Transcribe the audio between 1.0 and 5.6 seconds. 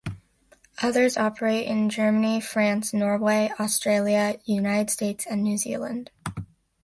operate in Germany, France, Norway, Australia, United States and New